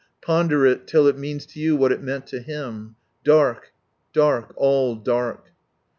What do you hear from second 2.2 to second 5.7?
to him— "Dark, dark, all dark."